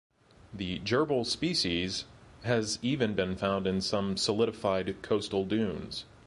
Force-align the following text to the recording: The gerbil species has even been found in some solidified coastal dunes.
The 0.51 0.79
gerbil 0.79 1.27
species 1.27 2.05
has 2.41 2.79
even 2.81 3.13
been 3.13 3.35
found 3.35 3.67
in 3.67 3.81
some 3.81 4.17
solidified 4.17 4.99
coastal 5.03 5.45
dunes. 5.45 6.05